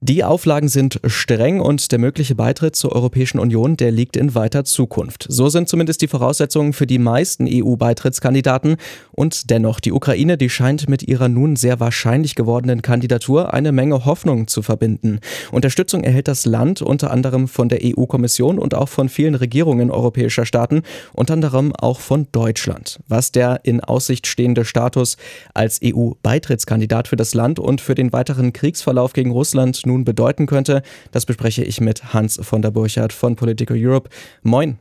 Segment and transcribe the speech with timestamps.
[0.00, 4.64] Die Auflagen sind streng und der mögliche Beitritt zur Europäischen Union, der liegt in weiter
[4.64, 5.26] Zukunft.
[5.28, 8.76] So sind zumindest die Voraussetzungen für die meisten EU-Beitrittskandidaten.
[9.10, 14.04] Und dennoch, die Ukraine, die scheint mit ihrer nun sehr wahrscheinlich gewordenen Kandidatur eine Menge
[14.04, 15.18] Hoffnung zu verbinden.
[15.50, 20.46] Unterstützung erhält das Land unter anderem von der EU-Kommission und auch von vielen Regierungen europäischer
[20.46, 23.00] Staaten, unter anderem auch von Deutschland.
[23.08, 25.16] Was der in Aussicht stehende Status
[25.54, 30.82] als EU-Beitrittskandidat für das Land und für den weiteren Kriegsverlauf gegen Russland nun bedeuten könnte.
[31.10, 34.08] Das bespreche ich mit Hans von der Burchardt von Political Europe.
[34.42, 34.78] Moin.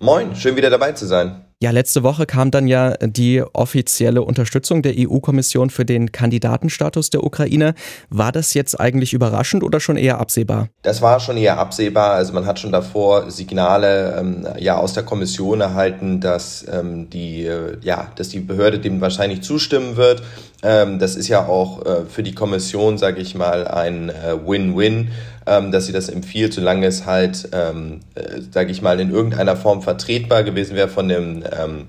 [0.00, 1.44] Moin, schön wieder dabei zu sein.
[1.60, 7.24] Ja, letzte Woche kam dann ja die offizielle Unterstützung der EU-Kommission für den Kandidatenstatus der
[7.24, 7.74] Ukraine.
[8.10, 10.68] War das jetzt eigentlich überraschend oder schon eher absehbar?
[10.82, 12.12] Das war schon eher absehbar.
[12.12, 17.46] Also man hat schon davor Signale ähm, ja aus der Kommission erhalten, dass ähm, die
[17.46, 20.22] äh, ja, dass die Behörde dem wahrscheinlich zustimmen wird.
[20.62, 25.10] Ähm, das ist ja auch äh, für die Kommission, sage ich mal, ein äh, Win-Win
[25.48, 29.56] ähm, dass sie das empfiehlt, solange es halt, ähm, äh, sage ich mal, in irgendeiner
[29.56, 31.86] Form vertretbar gewesen wäre von dem ähm,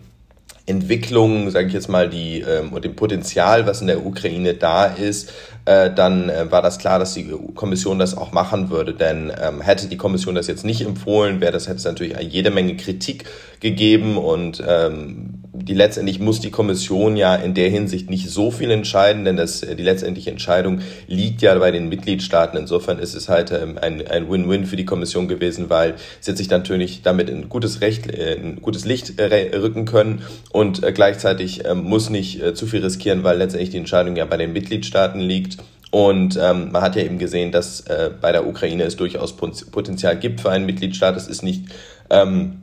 [0.66, 4.85] Entwicklung, sage ich jetzt mal, die ähm, und dem Potenzial, was in der Ukraine da
[4.85, 5.33] ist,
[5.66, 8.94] äh, dann äh, war das klar, dass die Kommission das auch machen würde.
[8.94, 12.51] Denn ähm, hätte die Kommission das jetzt nicht empfohlen, wäre das hätte es natürlich jede
[12.51, 13.25] Menge Kritik
[13.59, 18.71] gegeben und ähm, die letztendlich muss die Kommission ja in der Hinsicht nicht so viel
[18.71, 22.57] entscheiden, denn das, die letztendliche Entscheidung liegt ja bei den Mitgliedstaaten.
[22.57, 26.49] Insofern ist es halt ähm, ein, ein Win-Win für die Kommission gewesen, weil sie sich
[26.49, 31.66] natürlich damit in gutes Recht, äh, in gutes Licht äh, rücken können und äh, gleichzeitig
[31.66, 35.57] ähm, muss nicht zu viel riskieren, weil letztendlich die Entscheidung ja bei den Mitgliedstaaten liegt.
[35.91, 40.17] Und ähm, man hat ja eben gesehen, dass äh, bei der Ukraine es durchaus Potenzial
[40.17, 41.17] gibt für einen Mitgliedstaat.
[41.17, 41.66] Es ist nicht
[42.09, 42.61] ähm,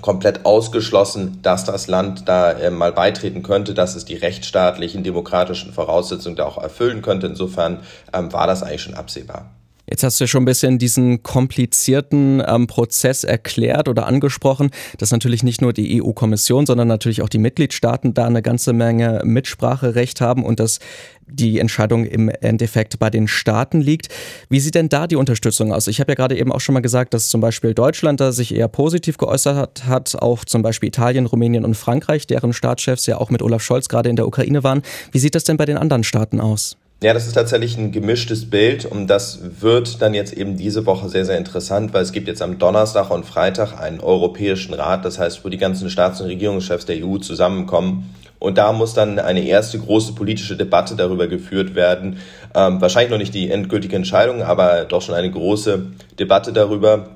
[0.00, 5.72] komplett ausgeschlossen, dass das Land da äh, mal beitreten könnte, dass es die rechtsstaatlichen, demokratischen
[5.72, 7.26] Voraussetzungen da auch erfüllen könnte.
[7.26, 7.80] Insofern
[8.12, 9.50] ähm, war das eigentlich schon absehbar.
[9.90, 15.12] Jetzt hast du ja schon ein bisschen diesen komplizierten ähm, Prozess erklärt oder angesprochen, dass
[15.12, 20.20] natürlich nicht nur die EU-Kommission, sondern natürlich auch die Mitgliedstaaten da eine ganze Menge Mitspracherecht
[20.20, 20.78] haben und dass
[21.26, 24.08] die Entscheidung im Endeffekt bei den Staaten liegt.
[24.48, 25.86] Wie sieht denn da die Unterstützung aus?
[25.86, 28.54] Ich habe ja gerade eben auch schon mal gesagt, dass zum Beispiel Deutschland da sich
[28.54, 33.30] eher positiv geäußert hat, auch zum Beispiel Italien, Rumänien und Frankreich, deren Staatschefs ja auch
[33.30, 34.82] mit Olaf Scholz gerade in der Ukraine waren.
[35.12, 36.76] Wie sieht das denn bei den anderen Staaten aus?
[37.00, 41.08] Ja, das ist tatsächlich ein gemischtes Bild und das wird dann jetzt eben diese Woche
[41.08, 45.16] sehr, sehr interessant, weil es gibt jetzt am Donnerstag und Freitag einen Europäischen Rat, das
[45.16, 48.12] heißt, wo die ganzen Staats- und Regierungschefs der EU zusammenkommen.
[48.40, 52.18] Und da muss dann eine erste große politische Debatte darüber geführt werden.
[52.52, 55.86] Ähm, wahrscheinlich noch nicht die endgültige Entscheidung, aber doch schon eine große
[56.18, 57.10] Debatte darüber,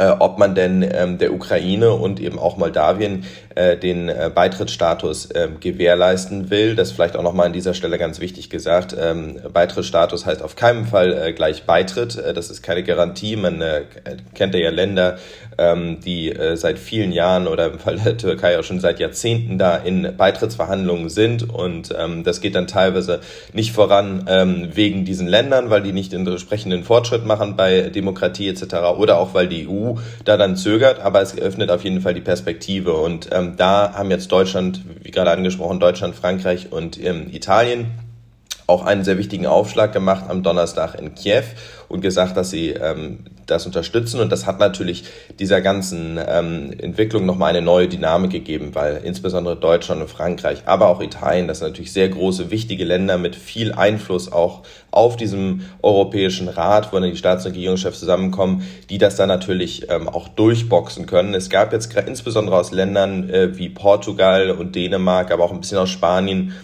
[0.00, 3.24] äh, ob man denn ähm, der Ukraine und eben auch Moldawien
[3.54, 6.74] äh, den äh, Beitrittsstatus äh, gewährleisten will.
[6.74, 8.96] Das vielleicht auch nochmal an dieser Stelle ganz wichtig gesagt.
[8.98, 12.16] Ähm, Beitrittsstatus heißt auf keinen Fall äh, gleich Beitritt.
[12.16, 13.36] Äh, das ist keine Garantie.
[13.36, 13.82] Man äh,
[14.34, 15.18] kennt ja Länder,
[15.58, 19.58] ähm, die äh, seit vielen Jahren oder im Fall der Türkei auch schon seit Jahrzehnten
[19.58, 21.46] da in Beitrittsverhandlungen sind.
[21.50, 23.20] Und ähm, das geht dann teilweise
[23.52, 28.48] nicht voran ähm, wegen diesen Ländern, weil die nicht den entsprechenden Fortschritt machen bei Demokratie
[28.48, 28.76] etc.
[28.96, 29.89] oder auch weil die EU
[30.24, 32.94] da dann zögert, aber es öffnet auf jeden Fall die Perspektive.
[32.94, 37.86] Und ähm, da haben jetzt Deutschland, wie gerade angesprochen, Deutschland, Frankreich und ähm, Italien
[38.70, 41.42] auch einen sehr wichtigen Aufschlag gemacht am Donnerstag in Kiew
[41.88, 44.20] und gesagt, dass sie ähm, das unterstützen.
[44.20, 45.04] Und das hat natürlich
[45.38, 50.88] dieser ganzen ähm, Entwicklung nochmal eine neue Dynamik gegeben, weil insbesondere Deutschland und Frankreich, aber
[50.88, 55.62] auch Italien, das sind natürlich sehr große, wichtige Länder mit viel Einfluss auch auf diesem
[55.82, 60.28] Europäischen Rat, wo dann die Staats- und Regierungschefs zusammenkommen, die das dann natürlich ähm, auch
[60.28, 61.34] durchboxen können.
[61.34, 65.78] Es gab jetzt insbesondere aus Ländern äh, wie Portugal und Dänemark, aber auch ein bisschen
[65.78, 66.54] aus Spanien,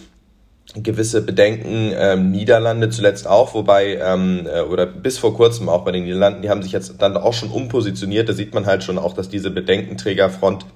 [0.82, 5.92] gewisse Bedenken, ähm, Niederlande zuletzt auch, wobei, ähm, äh, oder bis vor kurzem auch bei
[5.92, 8.28] den Niederlanden, die haben sich jetzt dann auch schon umpositioniert.
[8.28, 10.66] Da sieht man halt schon auch, dass diese Bedenkenträgerfront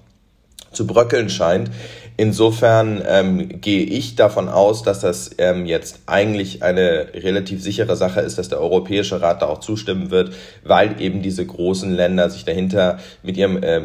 [0.73, 1.71] zu bröckeln scheint.
[2.21, 8.21] Insofern ähm, gehe ich davon aus, dass das ähm, jetzt eigentlich eine relativ sichere Sache
[8.21, 12.45] ist, dass der Europäische Rat da auch zustimmen wird, weil eben diese großen Länder sich
[12.45, 13.81] dahinter mit ihrem äh,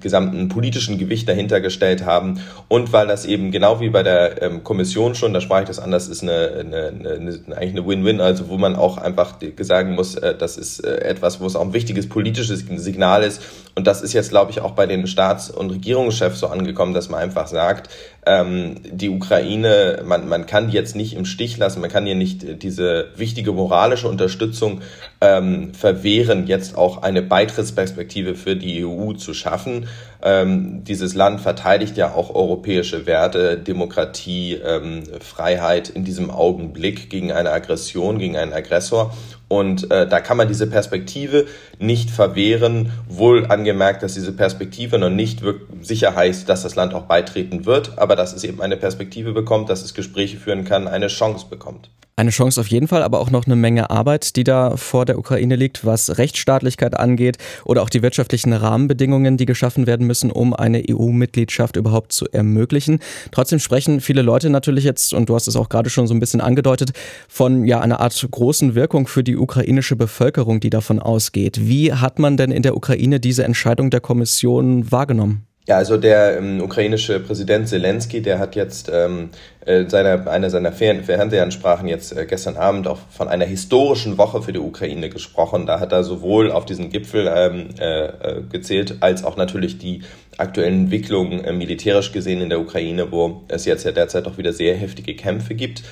[0.00, 4.64] gesamten politischen Gewicht dahinter gestellt haben und weil das eben genau wie bei der ähm,
[4.64, 8.50] Kommission schon, da sprach ich das anders, ist eine, eine, eine, eigentlich eine Win-Win, also
[8.50, 11.72] wo man auch einfach sagen muss, äh, das ist äh, etwas, wo es auch ein
[11.72, 13.40] wichtiges politisches Signal ist.
[13.78, 17.08] Und das ist jetzt, glaube ich, auch bei den Staats- und Regierungschefs so angekommen, dass
[17.08, 17.90] man einfach sagt, sagt,
[18.26, 22.14] ähm, die Ukraine, man, man kann die jetzt nicht im Stich lassen, man kann ihr
[22.14, 24.82] nicht diese wichtige moralische Unterstützung
[25.20, 29.88] ähm, verwehren, jetzt auch eine Beitrittsperspektive für die EU zu schaffen.
[30.22, 37.32] Ähm, dieses Land verteidigt ja auch europäische Werte, Demokratie, ähm, Freiheit in diesem Augenblick gegen
[37.32, 39.12] eine Aggression, gegen einen Aggressor.
[39.48, 41.46] Und äh, da kann man diese Perspektive
[41.78, 45.42] nicht verwehren, wohl angemerkt, dass diese Perspektive noch nicht
[45.80, 49.70] sicher heißt, dass das Land auch beitreten wird, aber dass es eben eine Perspektive bekommt,
[49.70, 51.90] dass es Gespräche führen kann, eine Chance bekommt.
[52.18, 55.20] Eine Chance auf jeden Fall, aber auch noch eine Menge Arbeit, die da vor der
[55.20, 60.52] Ukraine liegt, was Rechtsstaatlichkeit angeht oder auch die wirtschaftlichen Rahmenbedingungen, die geschaffen werden müssen, um
[60.52, 62.98] eine EU-Mitgliedschaft überhaupt zu ermöglichen.
[63.30, 66.18] Trotzdem sprechen viele Leute natürlich jetzt, und du hast es auch gerade schon so ein
[66.18, 66.90] bisschen angedeutet,
[67.28, 71.68] von ja einer Art großen Wirkung für die ukrainische Bevölkerung, die davon ausgeht.
[71.68, 75.47] Wie hat man denn in der Ukraine diese Entscheidung der Kommission wahrgenommen?
[75.68, 79.28] Ja, also der ähm, ukrainische Präsident Zelensky, der hat jetzt ähm,
[79.66, 84.54] äh, seine, eine seiner Fernsehansprachen jetzt äh, gestern Abend auch von einer historischen Woche für
[84.54, 85.66] die Ukraine gesprochen.
[85.66, 90.04] Da hat er sowohl auf diesen Gipfel ähm, äh, äh gezählt, als auch natürlich die
[90.38, 94.54] aktuellen Entwicklungen äh, militärisch gesehen in der Ukraine, wo es jetzt ja derzeit auch wieder
[94.54, 95.82] sehr heftige Kämpfe gibt.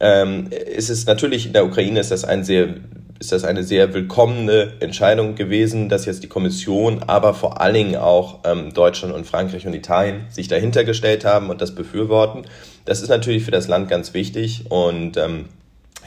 [0.00, 2.76] Ähm, es ist natürlich in der Ukraine ist das ein sehr
[3.18, 7.96] ist das eine sehr willkommene Entscheidung gewesen, dass jetzt die Kommission, aber vor allen Dingen
[7.96, 12.44] auch ähm, Deutschland und Frankreich und Italien sich dahinter gestellt haben und das befürworten.
[12.84, 15.46] Das ist natürlich für das Land ganz wichtig und ähm,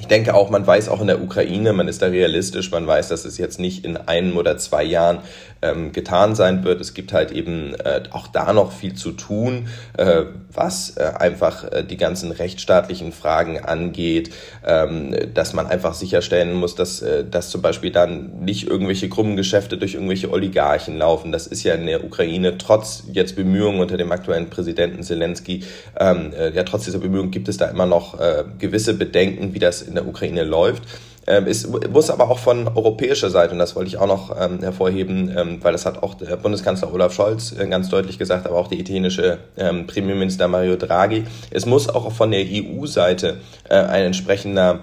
[0.02, 3.10] ich denke auch, man weiß auch in der Ukraine, man ist da realistisch, man weiß,
[3.10, 5.20] dass es jetzt nicht in einem oder zwei Jahren
[5.62, 6.82] ähm, getan sein wird.
[6.82, 9.68] Es gibt halt eben äh, auch da noch viel zu tun,
[9.98, 14.32] äh, was äh, einfach äh, die ganzen rechtsstaatlichen Fragen angeht,
[14.66, 19.36] ähm, dass man einfach sicherstellen muss, dass, äh, dass zum Beispiel dann nicht irgendwelche krummen
[19.36, 21.32] Geschäfte durch irgendwelche Oligarchen laufen.
[21.32, 25.64] Das ist ja in der Ukraine trotz jetzt Bemühungen unter dem aktuellen Präsidenten Zelensky,
[26.00, 28.18] ähm, äh, ja trotz dieser Bemühungen gibt es da immer noch
[28.60, 30.84] gewisse Bedenken, wie das in der Ukraine läuft.
[31.28, 34.60] Ähm, es muss aber auch von europäischer Seite, und das wollte ich auch noch ähm,
[34.60, 38.58] hervorheben, ähm, weil das hat auch der Bundeskanzler Olaf Scholz äh, ganz deutlich gesagt, aber
[38.58, 43.38] auch der italienische ähm, Premierminister Mario Draghi, es muss auch von der EU-Seite
[43.70, 44.80] äh, ein entsprechender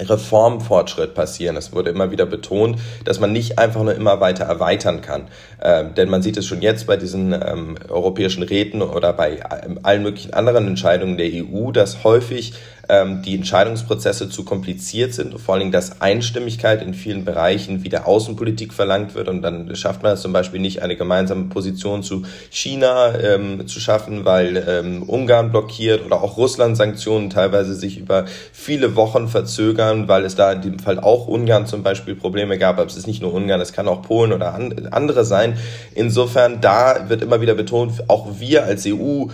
[0.00, 1.56] Reformfortschritt passieren.
[1.56, 5.28] Es wurde immer wieder betont, dass man nicht einfach nur immer weiter erweitern kann.
[5.62, 9.80] Ähm, denn man sieht es schon jetzt bei diesen ähm, europäischen Räten oder bei ähm,
[9.82, 12.54] allen möglichen anderen Entscheidungen der EU, dass häufig
[12.90, 17.88] ähm, die Entscheidungsprozesse zu kompliziert sind, vor allen Dingen, dass Einstimmigkeit in vielen Bereichen wie
[17.88, 19.28] der Außenpolitik verlangt wird.
[19.28, 23.78] Und dann schafft man es zum Beispiel nicht, eine gemeinsame Position zu China ähm, zu
[23.78, 30.08] schaffen, weil ähm, Ungarn blockiert oder auch Russland Sanktionen teilweise sich über viele Wochen verzögern,
[30.08, 33.06] weil es da in dem Fall auch Ungarn zum Beispiel Probleme gab, aber es ist
[33.06, 35.56] nicht nur Ungarn, es kann auch Polen oder an, andere sein.
[35.94, 39.26] Insofern, da wird immer wieder betont, auch wir als EU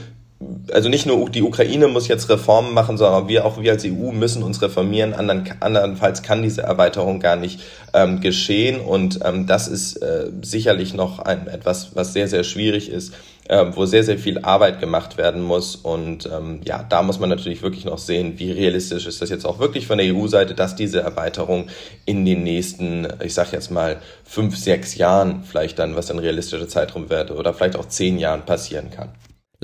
[0.71, 4.13] also nicht nur die Ukraine muss jetzt Reformen machen, sondern wir auch wir als EU
[4.13, 5.15] müssen uns reformieren.
[5.15, 7.61] Andern, andernfalls kann diese Erweiterung gar nicht
[7.95, 8.81] ähm, geschehen.
[8.81, 13.15] Und ähm, das ist äh, sicherlich noch ein, etwas, was sehr, sehr schwierig ist,
[13.49, 15.75] äh, wo sehr, sehr viel Arbeit gemacht werden muss.
[15.75, 19.47] Und ähm, ja, da muss man natürlich wirklich noch sehen, wie realistisch ist das jetzt
[19.47, 21.69] auch wirklich von der EU-Seite, dass diese Erweiterung
[22.05, 26.69] in den nächsten, ich sag jetzt mal, fünf, sechs Jahren vielleicht dann, was ein realistischer
[26.69, 29.09] Zeitraum wird, oder vielleicht auch zehn Jahren passieren kann.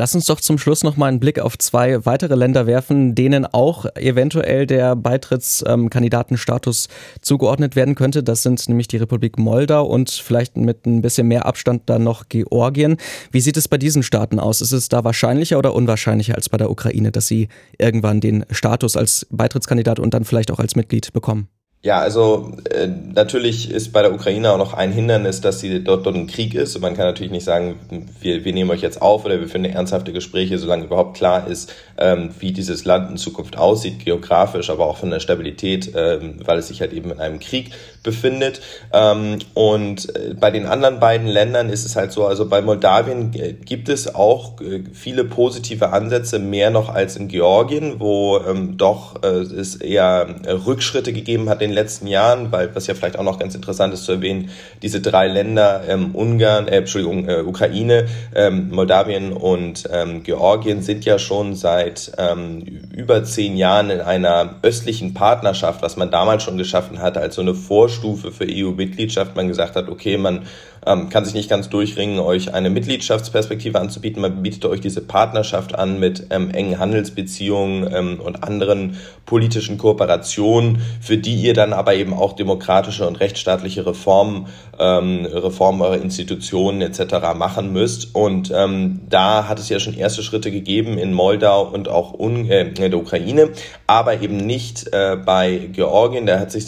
[0.02, 3.46] Lass uns doch zum Schluss noch mal einen Blick auf zwei weitere Länder werfen, denen
[3.46, 6.88] auch eventuell der Beitrittskandidatenstatus
[7.20, 8.24] zugeordnet werden könnte.
[8.24, 12.28] Das sind nämlich die Republik Moldau und vielleicht mit ein bisschen mehr Abstand dann noch
[12.28, 12.96] Georgien.
[13.30, 14.60] Wie sieht es bei diesen Staaten aus?
[14.60, 17.46] Ist es da wahrscheinlicher oder unwahrscheinlicher als bei der Ukraine, dass sie
[17.78, 21.46] irgendwann den Status als Beitrittskandidat und dann vielleicht auch als Mitglied bekommen?
[21.84, 26.06] Ja, also äh, natürlich ist bei der Ukraine auch noch ein Hindernis, dass sie dort,
[26.06, 26.76] dort ein Krieg ist.
[26.76, 29.72] Und man kann natürlich nicht sagen, wir, wir nehmen euch jetzt auf oder wir finden
[29.72, 34.86] ernsthafte Gespräche, solange überhaupt klar ist, ähm, wie dieses Land in Zukunft aussieht, geografisch, aber
[34.86, 38.60] auch von der Stabilität, ähm, weil es sich halt eben in einem Krieg befindet.
[38.92, 43.32] Ähm, und äh, bei den anderen beiden Ländern ist es halt so, also bei Moldawien
[43.34, 48.76] äh, gibt es auch äh, viele positive Ansätze, mehr noch als in Georgien, wo ähm,
[48.76, 50.26] doch äh, es eher
[50.66, 53.94] Rückschritte gegeben hat in den letzten Jahren, weil was ja vielleicht auch noch ganz interessant
[53.94, 54.50] ist zu erwähnen,
[54.82, 61.04] diese drei Länder, ähm, Ungarn, äh, Entschuldigung, äh, Ukraine, ähm, Moldawien und ähm, Georgien sind
[61.04, 62.62] ja schon seit ähm,
[62.94, 67.42] über zehn Jahren in einer östlichen Partnerschaft, was man damals schon geschaffen hatte, als so
[67.42, 67.54] eine
[67.92, 69.36] Vorstufe für EU-Mitgliedschaft.
[69.36, 70.46] Man gesagt hat, okay, man
[70.86, 74.22] ähm, kann sich nicht ganz durchringen, euch eine Mitgliedschaftsperspektive anzubieten.
[74.22, 78.96] Man bietet euch diese Partnerschaft an mit ähm, engen Handelsbeziehungen ähm, und anderen
[79.26, 84.46] politischen Kooperationen, für die ihr dann aber eben auch demokratische und rechtsstaatliche Reformen,
[84.78, 87.34] ähm, Reformen eurer Institutionen etc.
[87.36, 88.14] machen müsst.
[88.14, 92.50] Und ähm, da hat es ja schon erste Schritte gegeben in Moldau und auch Un
[92.50, 93.50] äh, in der Ukraine,
[93.86, 96.26] aber eben nicht äh, bei Georgien.
[96.26, 96.66] Da hat sich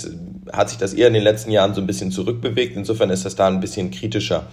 [0.53, 2.77] hat sich das eher in den letzten Jahren so ein bisschen zurückbewegt.
[2.77, 4.47] Insofern ist das da ein bisschen kritischer.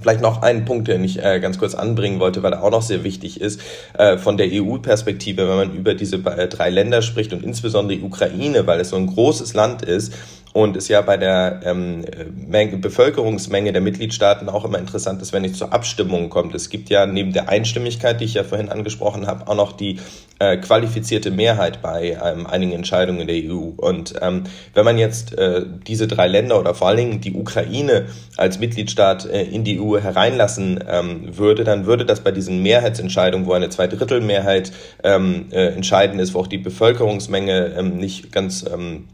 [0.00, 2.82] Vielleicht noch einen Punkt, den ich äh, ganz kurz anbringen wollte, weil er auch noch
[2.82, 3.60] sehr wichtig ist,
[3.96, 8.04] äh, von der EU-Perspektive, wenn man über diese äh, drei Länder spricht und insbesondere die
[8.04, 10.12] Ukraine, weil es so ein großes Land ist
[10.56, 12.02] und es ja bei der ähm,
[12.34, 16.54] Menge, Bevölkerungsmenge der Mitgliedstaaten auch immer interessant ist, wenn es zur Abstimmung kommt.
[16.54, 19.98] Es gibt ja neben der Einstimmigkeit, die ich ja vorhin angesprochen habe, auch noch die
[20.38, 23.72] äh, qualifizierte Mehrheit bei ähm, einigen Entscheidungen der EU.
[23.76, 28.06] Und ähm, wenn man jetzt äh, diese drei Länder oder vor allen Dingen die Ukraine
[28.38, 33.46] als Mitgliedstaat äh, in die EU hereinlassen ähm, würde, dann würde das bei diesen Mehrheitsentscheidungen,
[33.46, 34.72] wo eine Zweidrittelmehrheit
[35.04, 39.04] ähm, äh, entscheidend ist, wo auch die Bevölkerungsmenge ähm, nicht ganz ähm,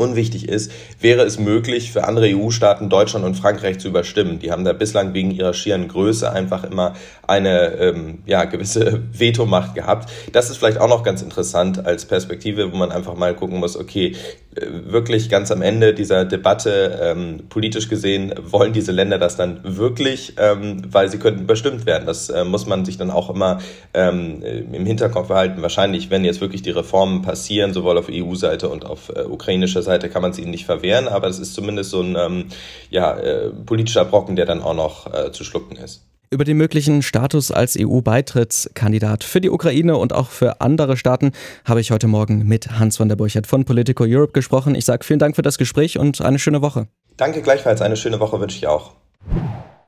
[0.00, 4.38] unwichtig ist, wäre es möglich für andere EU-Staaten Deutschland und Frankreich zu überstimmen.
[4.38, 6.94] Die haben da bislang wegen ihrer schieren Größe einfach immer
[7.26, 10.10] eine ähm, ja, gewisse Vetomacht gehabt.
[10.32, 13.76] Das ist vielleicht auch noch ganz interessant als Perspektive, wo man einfach mal gucken muss,
[13.76, 14.16] okay,
[14.60, 20.34] wirklich ganz am Ende dieser Debatte, ähm, politisch gesehen, wollen diese Länder das dann wirklich,
[20.38, 22.06] ähm, weil sie könnten überstimmt werden.
[22.06, 23.58] Das äh, muss man sich dann auch immer
[23.94, 25.62] ähm, im Hinterkopf behalten.
[25.62, 30.08] Wahrscheinlich, wenn jetzt wirklich die Reformen passieren, sowohl auf EU-Seite und auf äh, ukrainischer Seite,
[30.08, 32.44] kann man sie ihnen nicht verwehren, aber es ist zumindest so ein ähm,
[32.90, 36.09] ja, äh, politischer Brocken, der dann auch noch äh, zu schlucken ist.
[36.32, 41.32] Über den möglichen Status als EU-Beitrittskandidat für die Ukraine und auch für andere Staaten
[41.64, 44.76] habe ich heute Morgen mit Hans von der Burchert von Politico Europe gesprochen.
[44.76, 46.86] Ich sage vielen Dank für das Gespräch und eine schöne Woche.
[47.16, 47.82] Danke gleichfalls.
[47.82, 48.92] Eine schöne Woche wünsche ich auch.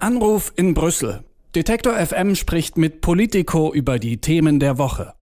[0.00, 1.22] Anruf in Brüssel.
[1.54, 5.14] Detektor FM spricht mit Politico über die Themen der Woche.